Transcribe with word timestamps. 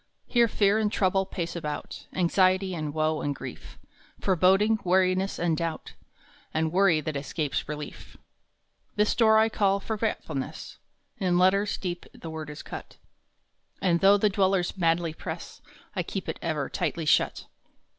Here 0.25 0.47
Fear 0.47 0.79
and 0.79 0.91
Trouble 0.91 1.27
pace 1.27 1.55
about; 1.55 2.07
Anxiety 2.13 2.73
and 2.73 2.91
Woe 2.91 3.21
and 3.21 3.35
Grief; 3.35 3.77
Foreboding, 4.19 4.79
Weariness, 4.83 5.37
and 5.37 5.55
Doubt, 5.55 5.93
And 6.55 6.71
Worry 6.71 7.01
that 7.01 7.15
escapes 7.15 7.69
relief. 7.69 8.17
This 8.95 9.13
door 9.13 9.37
I 9.37 9.47
call" 9.47 9.79
Forgetfulness" 9.79 10.79
In 11.19 11.37
letters 11.37 11.77
deep 11.77 12.07
the 12.15 12.31
word 12.31 12.49
is 12.49 12.63
cut 12.63 12.97
And 13.79 13.99
though 13.99 14.17
the 14.17 14.27
dwellers 14.31 14.75
madly 14.75 15.13
press, 15.13 15.61
I 15.95 16.01
keep 16.01 16.27
it 16.27 16.39
ever 16.41 16.67
tightly 16.67 17.05
shut. 17.05 17.45